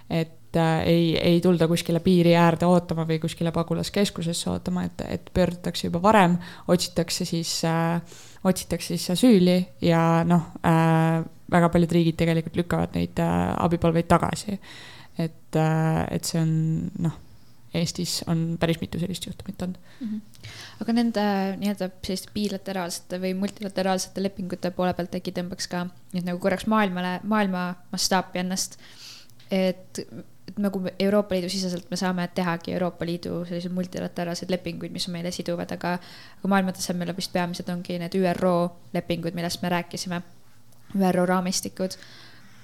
[0.10, 5.32] et äh, ei, ei tulda kuskile piiri äärde ootama või kuskile pagulaskeskusesse ootama, et, et
[5.34, 6.38] pöördutakse juba varem,
[6.68, 8.02] otsitakse siis äh,,
[8.44, 14.60] otsitakse siis asüüli ja noh äh,, väga paljud riigid tegelikult lükkavad neid äh, abipalveid tagasi.
[15.18, 16.52] et äh,, et see on
[17.08, 17.16] noh,
[17.78, 20.08] Eestis on päris mitu sellist juhtumit olnud mm.
[20.08, 20.52] -hmm.
[20.82, 21.24] aga nende
[21.62, 27.20] nii-öelda selliste bilateraalsete või multilateraalsete lepingute poole pealt äkki tõmbaks ka nüüd nagu korraks maailmale,
[27.24, 28.80] maailma mastaapi ennast
[29.52, 30.00] et,
[30.48, 35.32] et nagu Euroopa Liidu siseselt me saame tehagi Euroopa Liidu selliseid multilateraalseid lepinguid, mis meile
[35.32, 35.98] siduvad, aga,
[36.40, 38.56] aga maailma tasemel vist peamised ongi need ÜRO
[38.96, 40.22] lepingud, millest me rääkisime,
[40.98, 41.98] ÜRO raamistikud.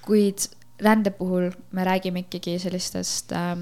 [0.04, 3.56] kuid rände puhul me räägime ikkagi sellistest äh,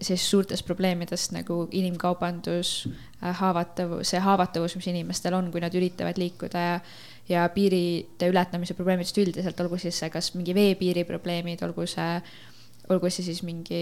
[0.00, 2.88] sellist suurtest probleemidest nagu inimkaubandus
[3.22, 6.80] äh,, haavatavus, see haavatavus, mis inimestel on, kui nad üritavad liikuda ja
[7.28, 12.20] ja piiride ületamise probleemidest üldiselt, olgu siis see kas mingi veepiiri probleemid, olgu see
[12.92, 13.80] olgu see siis mingi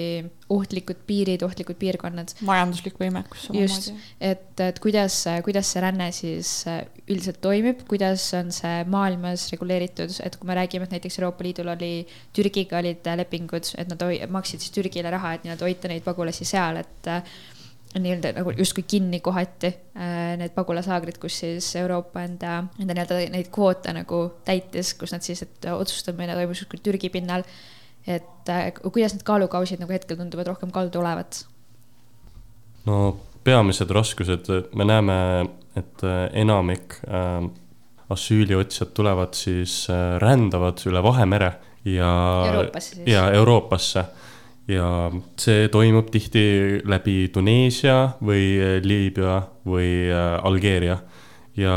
[0.53, 2.35] ohtlikud piirid, ohtlikud piirkonnad.
[2.47, 8.53] majanduslik võimekus just, et, et kuidas, kuidas see ränne siis äh, üldiselt toimib, kuidas on
[8.55, 11.93] see maailmas reguleeritud, et kui me räägime, et näiteks Euroopa Liidul oli,
[12.37, 16.81] Türgiga olid lepingud, et nad maksid siis Türgile raha, et nii-öelda hoida neid pagulasi seal,
[16.81, 17.37] et äh,
[18.01, 23.53] nii-öelda nagu justkui kinni kohati äh, need pagulaslaagrid, kus siis Euroopa enda, enda nii-öelda neid
[23.55, 27.47] kvoote nagu täitis, kus nad siis, et otsustamine toimus justkui Türgi pinnal
[28.07, 31.45] et äh, kuidas need kaalukausid nagu hetkel tunduvad rohkem kaldu olevat?
[32.87, 35.17] no peamised raskused, me näeme,
[35.77, 37.47] et äh, enamik äh,
[38.15, 41.53] asüüliotsijad tulevad siis äh,, rändavad üle Vahemere
[41.85, 42.11] ja.
[42.47, 43.09] Euroopasse siis.
[43.09, 44.05] ja Euroopasse
[44.69, 44.87] ja
[45.41, 46.45] see toimub tihti
[46.89, 50.99] läbi Tuneesia või äh, Liibüa või Algeeria
[51.57, 51.75] ja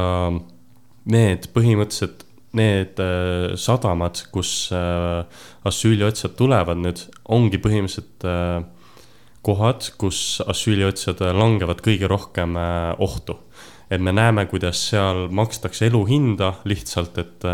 [1.08, 5.26] need põhimõtteliselt need äh, sadamad, kus äh,
[5.68, 8.62] asüüliotsijad tulevad nüüd, ongi põhimõtteliselt äh,
[9.48, 12.58] kohad, kus asüüliotsijad langevad kõige rohkem
[13.00, 13.38] ohtu.
[13.90, 17.46] et me näeme, kuidas seal makstakse eluhinda lihtsalt, et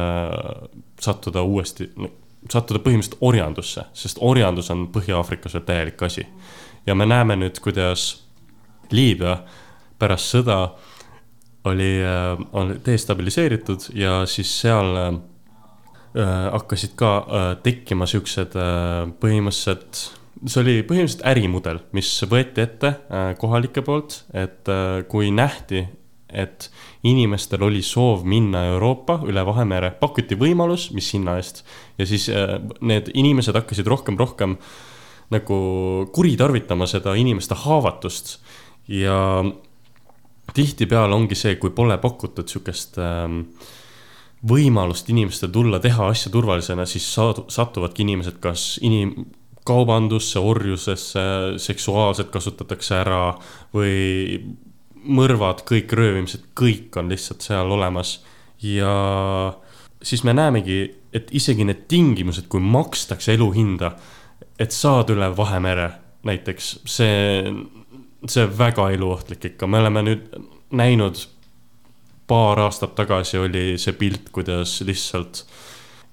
[1.01, 1.91] sattuda uuesti,
[2.49, 6.25] sattuda põhimõtteliselt orjandusse, sest orjandus on Põhja-Aafrikas veel täielik asi.
[6.85, 8.23] ja me näeme nüüd, kuidas
[8.89, 9.37] Liibüa
[9.99, 10.57] pärast sõda
[11.65, 15.07] oli, äh, oli destabiliseeritud ja siis seal äh,
[16.19, 17.13] äh, hakkasid ka
[17.63, 18.55] tekkima siuksed
[19.23, 20.05] põhimõtteliselt,
[20.45, 22.95] see oli põhimõtteliselt ärimudel, mis võeti ette
[23.39, 24.67] kohalike poolt, et
[25.09, 25.85] kui nähti,
[26.33, 26.67] et
[27.05, 31.61] inimestel oli soov minna Euroopa üle Vahemere, pakuti võimalus, mis hinna eest.
[31.97, 32.25] ja siis
[32.81, 34.57] need inimesed hakkasid rohkem, rohkem
[35.33, 35.59] nagu
[36.13, 38.39] kuritarvitama seda inimeste haavatust
[38.89, 39.43] ja
[40.53, 43.45] tihtipeale ongi see, kui pole pakutud sihukest ähm,
[44.49, 49.15] võimalust inimestel tulla, teha asja turvalisena, siis saadu, satuvadki inimesed kas inim-,
[49.67, 51.23] kaubandusse, orjusesse,
[51.61, 53.23] seksuaalselt kasutatakse ära
[53.75, 54.41] või
[55.03, 58.21] mõrvad, kõik röövimised, kõik on lihtsalt seal olemas.
[58.63, 58.91] ja
[60.03, 63.93] siis me näemegi, et isegi need tingimused, kui makstakse eluhinda,
[64.59, 65.89] et saada üle Vahemere
[66.23, 67.43] näiteks, see
[68.29, 70.27] see väga eluohtlik ikka, me oleme nüüd
[70.71, 71.19] näinud,
[72.27, 75.45] paar aastat tagasi oli see pilt, kuidas lihtsalt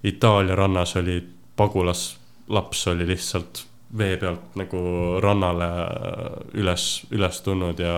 [0.04, 1.20] Itaalia rannas oli
[1.56, 3.66] pagulaslaps oli lihtsalt
[3.98, 4.80] vee pealt nagu
[5.20, 5.68] rannale
[6.54, 7.94] üles, üles tulnud ja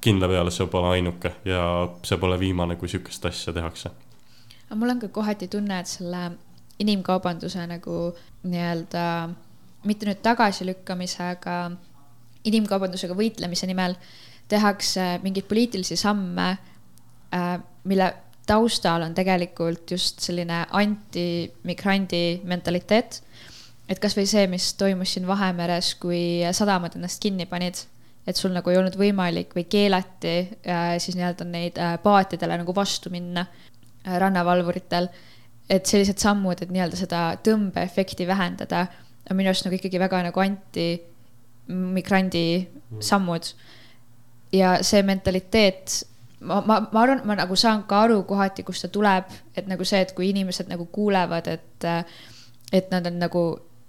[0.00, 1.62] kindla peale see pole ainuke ja
[2.06, 3.90] see pole viimane, kui sihukest asja tehakse.
[4.66, 6.30] aga mul on ka kohati tunne, et selle
[6.78, 7.96] inimkaubanduse nagu
[8.42, 9.04] nii-öelda
[9.84, 11.56] mitte nüüd tagasilükkamise, aga
[12.48, 13.96] inimkaubandusega võitlemise nimel
[14.50, 16.48] tehakse mingeid poliitilisi samme,
[17.34, 18.14] äh, mille
[18.46, 23.22] taustal on tegelikult just selline antimigrandi mentaliteet.
[23.90, 27.74] et kasvõi see, mis toimus siin Vahemeres, kui sadamad ennast kinni panid,
[28.22, 32.74] et sul nagu ei olnud võimalik või keelati äh, siis nii-öelda neid äh, paatidele nagu
[32.74, 33.46] vastu minna
[34.04, 35.08] rannavalvuritel.
[35.70, 38.86] et sellised sammud, et nii-öelda seda tõmbeefekti vähendada,
[39.30, 40.86] on minu arust nagu ikkagi väga nagu anti
[41.70, 42.44] migrandi
[43.00, 43.52] sammud.
[44.52, 45.92] ja see mentaliteet,
[46.40, 49.86] ma, ma, ma arvan, ma nagu saan ka aru kohati, kust ta tuleb, et nagu
[49.86, 51.86] see, et kui inimesed nagu kuulevad, et,
[52.74, 53.44] et nad on nagu,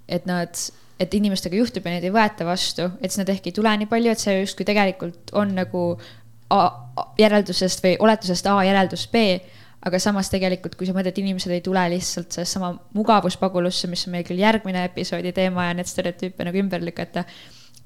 [0.06, 0.62] et nad,
[1.02, 3.90] et inimestega juhtub ja neid ei võeta vastu, et siis nad ehk ei tule nii
[3.90, 5.86] palju, et see justkui tegelikult on nagu
[6.52, 6.66] A,
[7.16, 9.22] järeldusest või oletusest A järeldus B
[9.86, 14.14] aga samas tegelikult, kui sa mõtled, inimesed ei tule lihtsalt sellest sama mugavuspagulusse, mis on
[14.14, 17.24] meil küll järgmine episoodi teema ja need stereotüüpe nagu ümber lükata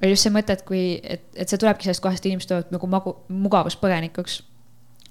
[0.02, 2.90] oli just see mõte, et kui, et, et see tulebki sellest kohast, inimesed tulevad nagu
[2.90, 4.40] magu, mugavuspõgenikuks.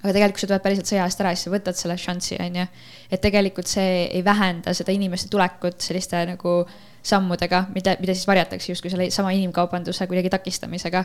[0.01, 2.59] aga tegelikult, kui sa tuled päriselt sõja eest ära, siis sa võtad selle šanssi, on
[2.61, 2.67] ju.
[3.09, 6.59] et tegelikult see ei vähenda seda inimeste tulekut selliste nagu
[7.05, 11.03] sammudega, mida, mida siis varjatakse justkui selle sama inimkaubanduse kuidagi takistamisega.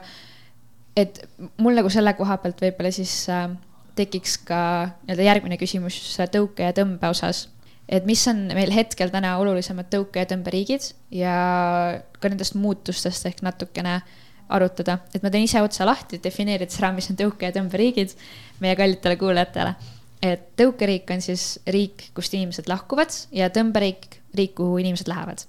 [0.97, 1.23] et
[1.57, 3.49] mul nagu selle koha pealt võib-olla siis äh,
[3.97, 4.61] tekiks ka
[5.07, 7.47] nii-öelda järgmine küsimus selle tõuke ja tõmbe osas
[7.91, 11.35] et mis on meil hetkel täna olulisemad tõuke- ja tõmberiigid ja
[12.21, 14.01] ka nendest muutustest ehk natukene
[14.51, 18.15] arutada, et ma teen ise otsa lahti, defineerides ära, mis on tõuke- ja tõmberiigid
[18.61, 19.75] meie kallitele kuulajatele.
[20.23, 25.45] et tõukeriik on siis riik, kust inimesed lahkuvad ja tõmberiik, riik, kuhu inimesed lähevad.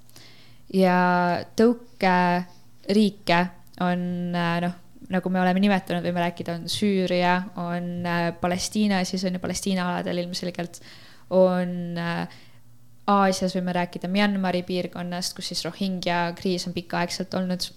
[0.74, 3.50] ja tõukeriike
[3.82, 4.74] on noh,
[5.10, 8.08] nagu me oleme nimetanud, võime rääkida, on Süüria, on
[8.42, 10.80] Palestiina, siis on ju Palestiina aladel ilmselgelt
[11.32, 12.40] on äh,
[13.12, 17.70] Aasias võime rääkida Myanmari piirkonnast, kus siis Rohingja kriis on pikaaegselt olnud.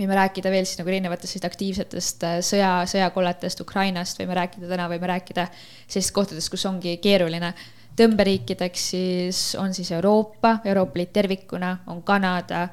[0.00, 5.10] võime rääkida veel siis nagu erinevatest aktiivsetest äh, sõja, sõjakolletest Ukrainast, võime rääkida täna, võime
[5.12, 5.48] rääkida
[5.86, 7.52] sellistest kohtadest, kus ongi keeruline.
[8.00, 12.68] tõmberiikideks siis on siis Euroopa, Euroopa Liit tervikuna, on Kanada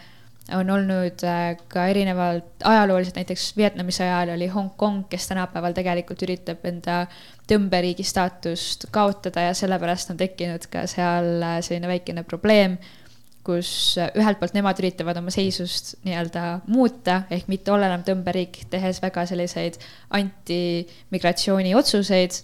[0.55, 6.23] on olnud äh, ka erinevalt ajalooliselt, näiteks Vietnami sõja ajal oli Hongkong, kes tänapäeval tegelikult
[6.23, 7.01] üritab enda
[7.47, 12.77] tõmberiigi staatust kaotada ja sellepärast on tekkinud ka seal äh, selline väikene probleem,
[13.47, 13.69] kus
[14.01, 19.01] äh, ühelt poolt nemad üritavad oma seisust nii-öelda muuta, ehk mitte olla enam tõmberiik, tehes
[19.03, 19.79] väga selliseid
[20.19, 22.41] antimigratsiooni otsuseid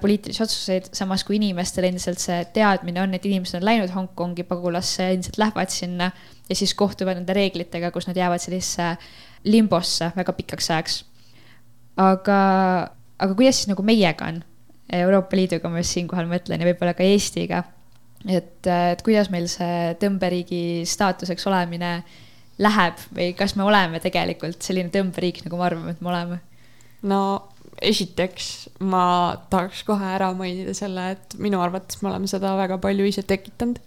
[0.00, 5.12] poliitilisi otsuseid, samas kui inimestel endiselt see teadmine on, et inimesed on läinud Hongkongi pagulasse,
[5.14, 6.10] endiselt lähevad sinna
[6.48, 8.96] ja siis kohtuvad nende reeglitega, kus nad jäävad sellisesse
[9.46, 10.98] limbosse väga pikaks ajaks.
[12.02, 12.40] aga,
[13.18, 14.42] aga kuidas siis nagu meiega on,
[14.96, 17.64] Euroopa Liiduga ma just siinkohal mõtlen ja võib-olla ka Eestiga.
[18.26, 22.00] et, et kuidas meil see tõmberiigi staatuseks olemine
[22.62, 26.40] läheb või kas me oleme tegelikult selline tõmberiik, nagu me arvame, et me oleme?
[27.02, 27.20] no
[27.82, 33.04] esiteks ma tahaks kohe ära mainida selle, et minu arvates me oleme seda väga palju
[33.10, 33.82] ise tekitanud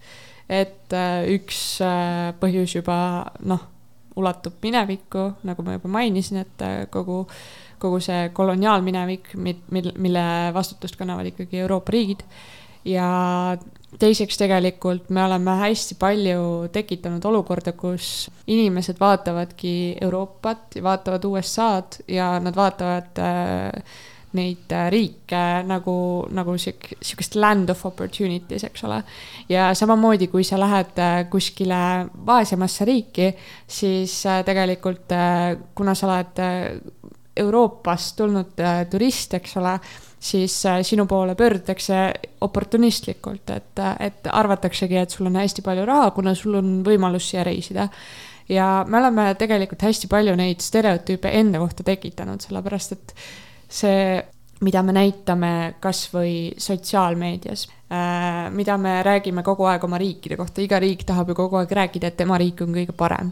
[0.50, 2.98] et äh, üks äh, põhjus juba
[3.46, 3.62] noh,
[4.20, 6.82] ulatub minevikku, nagu ma juba mainisin, et äh,
[7.80, 12.24] kogu, see koloniaalminevik, mil, mille vastutust kannavad ikkagi Euroopa riigid.
[12.86, 13.58] ja
[14.00, 22.04] teiseks tegelikult me oleme hästi palju tekitanud olukorda, kus inimesed vaatavadki Euroopat ja vaatavad USA-d
[22.08, 23.84] ja nad vaatavad äh,
[24.38, 25.96] neid äh, riike nagu,
[26.36, 29.02] nagu sihuke, sihukest land of opportunities, eks ole.
[29.50, 31.80] ja samamoodi, kui sa lähed äh, kuskile
[32.26, 33.32] vaesemasse riiki,
[33.68, 35.16] siis äh, tegelikult
[35.76, 36.44] kuna sa oled
[37.40, 39.76] Euroopast tulnud turist, eks ole,
[40.20, 42.00] siis sinu poole pöördutakse
[42.42, 47.46] oportunistlikult, et, et arvataksegi, et sul on hästi palju raha, kuna sul on võimalus siia
[47.48, 47.88] reisida.
[48.50, 53.14] Ja me oleme tegelikult hästi palju neid stereotüüpe enda kohta tekitanud, sellepärast et
[53.70, 54.18] see,
[54.66, 60.66] mida me näitame kas või sotsiaalmeedias äh,, mida me räägime kogu aeg oma riikide kohta,
[60.66, 63.32] iga riik tahab ju kogu aeg rääkida, et tema riik on kõige parem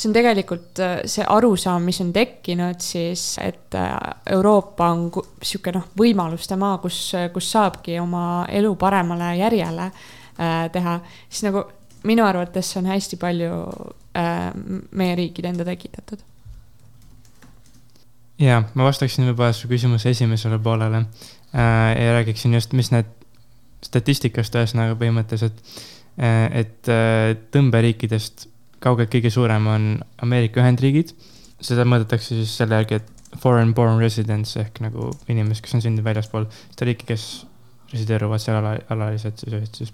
[0.00, 3.92] see on tegelikult äh, see arusaam, mis on tekkinud siis, et äh,
[4.32, 7.02] Euroopa on niisugune noh, võimaluste maa, kus,
[7.34, 10.96] kus saabki oma elu paremale järjele äh, teha,
[11.28, 11.66] siis nagu
[12.08, 13.56] minu arvates on hästi palju
[14.10, 16.22] meie riikide enda tekitatud.
[18.40, 21.04] Ja ma vastaksin võib-olla su küsimuse esimesele poolele.
[21.52, 23.06] Ja räägiksin just, mis need
[23.86, 25.60] statistikast ühesõnaga põhimõtteliselt,
[26.18, 26.90] et
[27.54, 28.49] tõmberiikidest
[28.80, 29.86] kaugelt kõige suurem on
[30.24, 31.14] Ameerika Ühendriigid.
[31.60, 36.06] seda mõõdetakse siis selle järgi, et foreign born residents ehk nagu inimesed, kes on sündinud
[36.06, 37.26] väljaspool seda riiki, kes
[37.92, 39.92] resideeruvad seal ala, alaliselt siis ühed siis.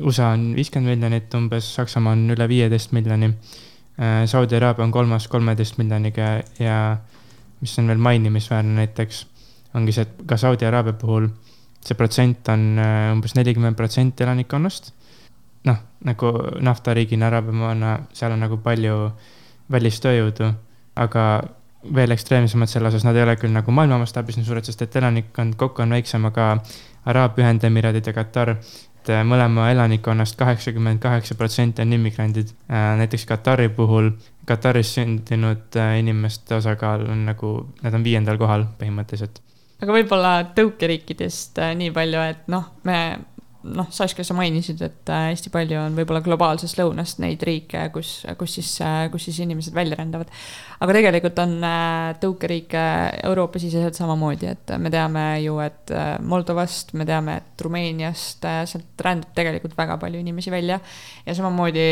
[0.00, 3.32] USA on viiskümmend miljonit umbes, Saksamaa on üle viieteist miljoni.
[4.30, 6.78] Saudi Araabia on kolmas kolmeteist miljoniga ja
[7.60, 9.24] mis on veel mainimisväärne näiteks,
[9.74, 11.28] ongi see, et ka Saudi Araabia puhul
[11.86, 14.92] see protsent on äh, umbes nelikümmend protsenti elanikkonnast.
[16.04, 18.96] Nagu naftariigina Araabiamaana, seal on nagu palju
[19.72, 20.50] välistööjõudu,
[20.96, 21.24] aga
[21.94, 24.96] veel ekstreemsemad selle osas, nad ei ole küll nagu maailma mastaabis nii suured, sest et
[24.96, 26.56] elanikkond kokku on väiksem, aga
[27.06, 28.56] Araabia Ühendemiraadid ja Katar
[29.06, 32.50] et äh, mõlema elanikkonnast kaheksakümmend kaheksa protsenti on immigrandid.
[32.70, 34.10] Äh, näiteks Katari puhul,
[34.46, 39.40] Kataris sündinud äh, inimeste osakaal on nagu, nad on viiendal kohal põhimõtteliselt.
[39.82, 42.98] aga võib-olla tõukeriikidest nii palju, et noh, me
[43.74, 48.10] noh, Saskia, sa mainisid, et äh, hästi palju on võib-olla globaalsest lõunast neid riike, kus,
[48.38, 50.30] kus siis, äh, kus siis inimesed välja rändavad.
[50.80, 52.84] aga tegelikult on äh, tõukeriike
[53.26, 55.94] Euroopa-siseselt samamoodi, et me teame ju, et
[56.26, 60.80] Moldovast, me teame, et Rumeeniast, sealt rändab tegelikult väga palju inimesi välja.
[61.26, 61.86] ja samamoodi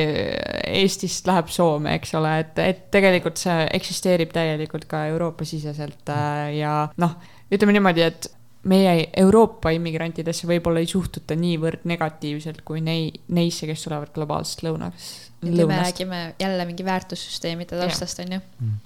[0.74, 6.14] Eestist läheb Soome, eks ole, et, et tegelikult see eksisteerib täielikult ka Euroopa-siseselt
[6.54, 7.18] ja noh,
[7.52, 8.30] ütleme niimoodi, et
[8.70, 15.32] meie Euroopa immigrantidesse võib-olla ei suhtuta niivõrd negatiivselt kui nei-, neisse, kes tulevad globaalsest lõunast.
[15.44, 18.40] me räägime jälle mingi väärtussüsteemide taustast, on ju.
[18.60, 18.78] Mm.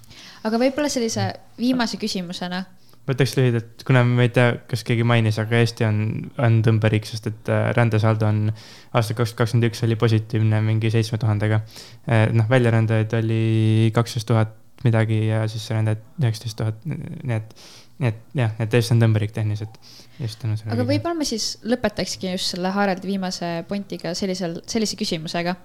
[0.43, 2.63] aga võib-olla sellise viimase küsimusena.
[3.09, 6.03] võtaks lühidalt, kuna ma ei tea, kas keegi mainis, aga Eesti on,
[6.37, 10.91] on tõmberiik, sest et äh, rändesaldo on aastal kaks tuhat kakskümmend üks oli positiivne mingi
[10.93, 11.63] seitsme tuhandega.
[12.05, 14.53] Äh, noh, väljarändajaid oli kaksteist tuhat
[14.85, 17.55] midagi ja sisserändajaid üheksateist tuhat, nii et
[17.99, 19.75] nii et jah, et Eesti on tõmberiik tehniliselt
[20.19, 25.55] aga võib-olla me siis lõpetakski just selle Haraldi viimase pointiga sellisel, sellise küsimusega.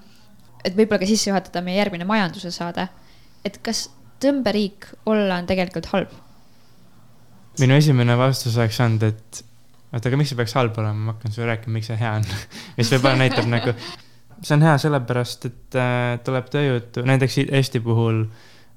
[0.64, 2.88] et võib-olla ka sisse juhatada meie järgmine majanduse saade.
[3.44, 3.88] et kas
[4.22, 6.14] tõmberiik olla on tegelikult halb?
[7.62, 9.44] minu esimene vastus oleks olnud, et
[9.92, 12.26] oota, aga miks see peaks halb olema, ma hakkan sulle rääkima, miks see hea on.
[12.78, 13.76] mis võib-olla näitab nagu,
[14.40, 18.24] see on hea sellepärast, et äh, tuleb tööjõudu, näiteks Eesti puhul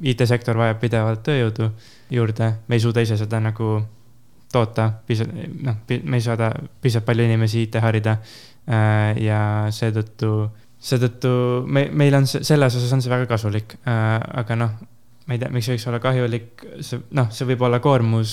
[0.01, 1.71] IT-sektor vajab pidevalt tööjõudu
[2.13, 3.79] juurde, me ei suuda ise seda nagu
[4.53, 9.39] toota, piisavalt, noh, me ei saada piisavalt palju inimesi IT harida äh, ja
[9.73, 10.31] seetõttu,
[10.79, 11.31] seetõttu
[11.65, 14.77] me, meil on see, selles osas on see väga kasulik äh,, aga noh,
[15.27, 18.31] ma ei tea, miks võiks olla kahjulik, see noh, see võib olla koormus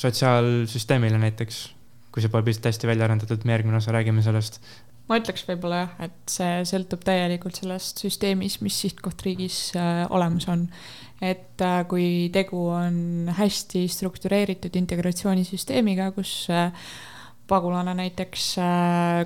[0.00, 1.64] sotsiaalsüsteemile näiteks,
[2.10, 4.62] kui see pole piisavalt hästi välja arendatud, me järgmine osa räägime sellest.
[5.10, 10.68] Ma ütleks võib-olla jah, et see sõltub täielikult sellest süsteemis, mis sihtkohtriigis äh, olemas on.
[11.20, 16.70] et äh, kui tegu on hästi struktureeritud integratsioonisüsteemiga, kus äh,
[17.50, 18.44] pagulane näiteks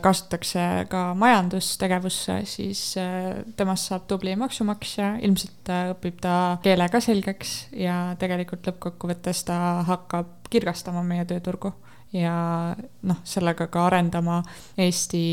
[0.00, 2.94] kasutatakse ka majandustegevusse, siis
[3.58, 9.58] temast saab tubli maksumaksja, ilmselt õpib ta keele ka selgeks ja tegelikult lõppkokkuvõttes ta
[9.90, 11.74] hakkab kirgastama meie tööturgu
[12.14, 14.40] ja noh, sellega ka arendama
[14.78, 15.24] Eesti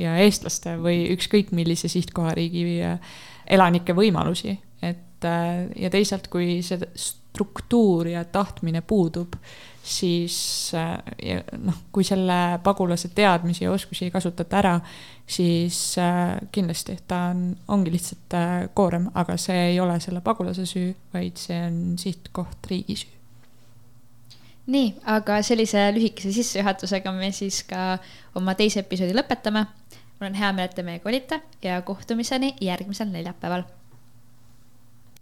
[0.00, 3.16] ja eestlaste või ükskõik millise sihtkohariigi äh,
[3.54, 9.38] elanike võimalusi, et äh, ja teisalt, kui see struktuur ja tahtmine puudub,
[9.82, 10.36] siis
[10.78, 10.98] äh,
[11.62, 14.76] noh, kui selle pagulase teadmisi ja oskusi ei kasutata ära,
[15.26, 15.94] siis
[16.52, 18.38] kindlasti ta on, ongi lihtsalt
[18.74, 23.21] koorem, aga see ei ole selle pagulase süü, vaid see on sihtkohtriigi süü.
[24.66, 27.98] nii, aga sellise lühikese sissejuhatusega me siis ka
[28.38, 29.66] oma teise episoodi lõpetame.
[30.20, 33.64] mul on hea meel, et te meiega olite ja kohtumiseni järgmisel neljapäeval.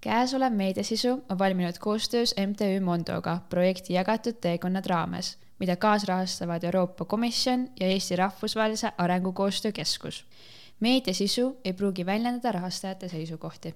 [0.01, 7.69] käesolev meediasisu on valminud koostöös MTÜ Mondoga projekti Jagatud teekonnad raames, mida kaasrahastavad Euroopa Komisjon
[7.81, 10.25] ja Eesti Rahvusvahelise Arengukoostöö Keskus.
[10.81, 13.75] meediasisu ei pruugi väljendada rahastajate seisukohti